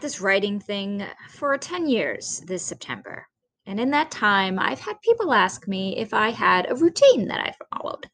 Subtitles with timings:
[0.00, 3.26] this writing thing for 10 years this September.
[3.66, 7.40] And in that time, I've had people ask me if I had a routine that
[7.40, 8.08] I followed.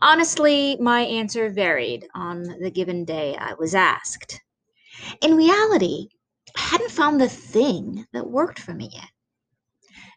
[0.00, 4.40] Honestly, my answer varied on the given day I was asked.
[5.20, 6.08] In reality,
[6.56, 9.10] I hadn't found the thing that worked for me yet.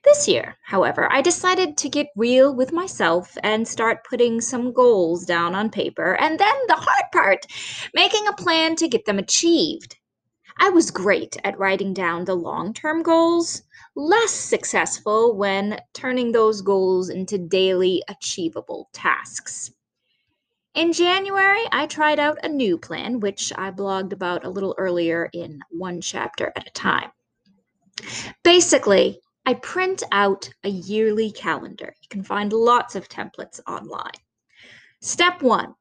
[0.04, 5.26] This year, however, I decided to get real with myself and start putting some goals
[5.26, 7.46] down on paper, and then the hard part,
[7.94, 9.98] making a plan to get them achieved.
[10.58, 13.64] I was great at writing down the long term goals,
[13.96, 19.72] less successful when turning those goals into daily achievable tasks.
[20.74, 25.30] In January, I tried out a new plan, which I blogged about a little earlier
[25.32, 27.12] in one chapter at a time.
[28.44, 31.94] Basically, I print out a yearly calendar.
[32.02, 34.20] You can find lots of templates online.
[35.02, 35.76] Step one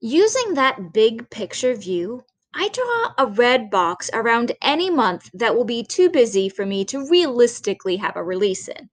[0.00, 2.22] using that big picture view,
[2.60, 6.84] I draw a red box around any month that will be too busy for me
[6.86, 8.90] to realistically have a release in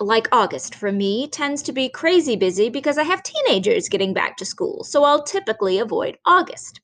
[0.00, 4.36] like August for me tends to be crazy busy because I have teenagers getting back
[4.36, 6.80] to school, so I'll typically avoid August.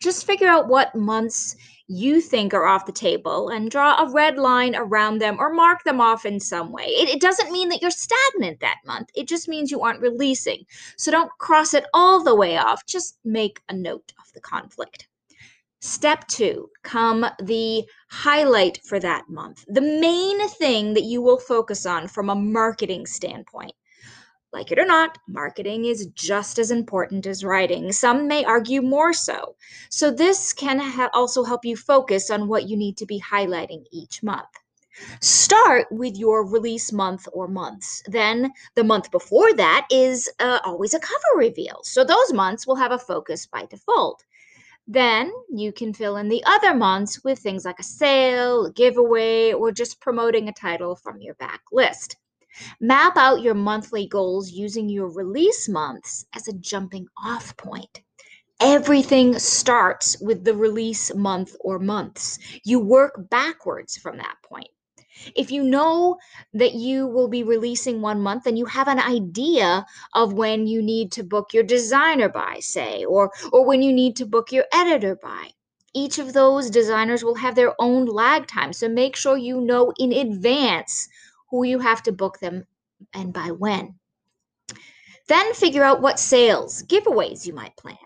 [0.00, 1.54] Just figure out what months
[1.86, 5.84] you think are off the table and draw a red line around them or mark
[5.84, 6.86] them off in some way.
[6.86, 10.64] It, it, doesn't mean that you're stagnant that month, it just means you aren't releasing.
[10.96, 15.06] So don't cross it all the way off, just make a note of the conflict.
[15.80, 21.86] Step two, come the highlight for that month, the main thing that you will focus
[21.86, 23.72] on from a marketing standpoint.
[24.52, 27.92] Like it or not, marketing is just as important as writing.
[27.92, 29.54] Some may argue more so.
[29.88, 33.84] So, this can ha- also help you focus on what you need to be highlighting
[33.92, 34.48] each month.
[35.20, 38.02] Start with your release month or months.
[38.06, 41.80] Then, the month before that is uh, always a cover reveal.
[41.84, 44.24] So, those months will have a focus by default.
[44.90, 49.52] Then you can fill in the other months with things like a sale, a giveaway,
[49.52, 52.16] or just promoting a title from your back list.
[52.80, 58.00] Map out your monthly goals using your release months as a jumping off point.
[58.60, 62.38] Everything starts with the release month or months.
[62.64, 64.70] You work backwards from that point.
[65.34, 66.18] If you know
[66.54, 69.84] that you will be releasing one month and you have an idea
[70.14, 74.16] of when you need to book your designer by, say, or, or when you need
[74.16, 75.50] to book your editor by,
[75.94, 78.72] each of those designers will have their own lag time.
[78.72, 81.08] So make sure you know in advance
[81.50, 82.66] who you have to book them
[83.14, 83.94] and by when.
[85.28, 87.96] Then figure out what sales, giveaways you might plan.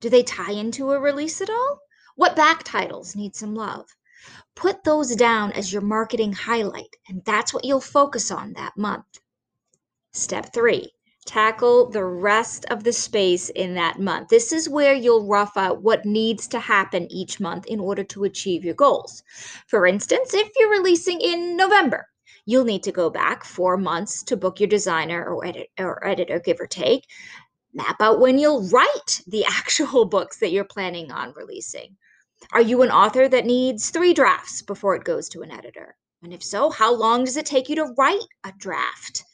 [0.00, 1.80] Do they tie into a release at all?
[2.16, 3.86] What back titles need some love?
[4.54, 9.06] Put those down as your marketing highlight, and that's what you'll focus on that month.
[10.12, 10.92] Step three,
[11.24, 14.28] tackle the rest of the space in that month.
[14.28, 18.24] This is where you'll rough out what needs to happen each month in order to
[18.24, 19.22] achieve your goals.
[19.66, 22.06] For instance, if you're releasing in November,
[22.44, 26.40] you'll need to go back four months to book your designer or, edit, or editor,
[26.40, 27.06] give or take.
[27.72, 31.96] Map out when you'll write the actual books that you're planning on releasing.
[32.52, 35.96] Are you an author that needs three drafts before it goes to an editor?
[36.22, 39.24] And if so, how long does it take you to write a draft?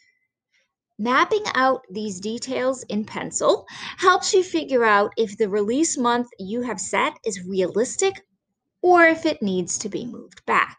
[0.99, 3.67] Mapping out these details in pencil
[3.99, 8.27] helps you figure out if the release month you have set is realistic
[8.83, 10.79] or if it needs to be moved back.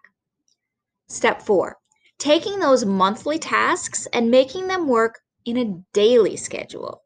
[1.07, 1.77] Step four,
[2.17, 7.01] taking those monthly tasks and making them work in a daily schedule.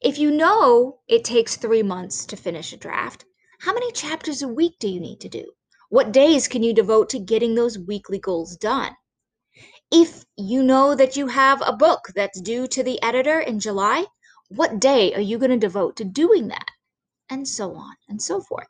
[0.00, 3.24] If you know it takes three months to finish a draft,
[3.58, 5.44] how many chapters a week do you need to do?
[5.88, 8.94] What days can you devote to getting those weekly goals done?
[9.90, 14.06] If you know that you have a book that's due to the editor in July,
[14.48, 16.66] what day are you going to devote to doing that?
[17.30, 18.68] And so on and so forth.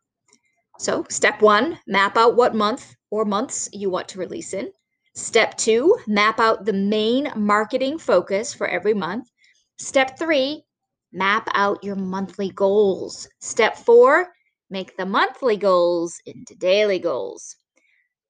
[0.78, 4.70] So, step one, map out what month or months you want to release in.
[5.14, 9.30] Step two, map out the main marketing focus for every month.
[9.78, 10.64] Step three,
[11.12, 13.26] map out your monthly goals.
[13.41, 14.32] Step four,
[14.69, 17.57] Make the monthly goals into daily goals.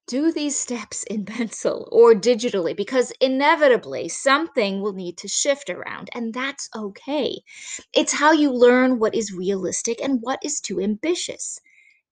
[0.07, 6.11] Do these steps in pencil or digitally because inevitably something will need to shift around,
[6.13, 7.41] and that's okay.
[7.93, 11.59] It's how you learn what is realistic and what is too ambitious.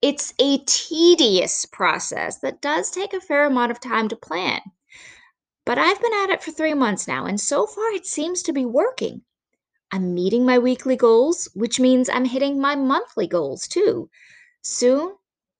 [0.00, 4.62] It's a tedious process that does take a fair amount of time to plan.
[5.66, 8.52] But I've been at it for three months now, and so far it seems to
[8.52, 9.22] be working.
[9.94, 14.10] I'm meeting my weekly goals, which means I'm hitting my monthly goals too.
[14.60, 15.14] Soon,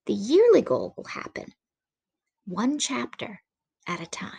[0.07, 1.55] the yearly goal will happen,
[2.45, 3.41] one chapter
[3.87, 4.33] at a time.